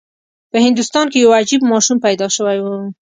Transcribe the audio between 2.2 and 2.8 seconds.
شوی و.